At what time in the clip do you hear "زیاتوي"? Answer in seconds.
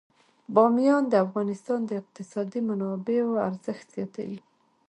3.95-4.39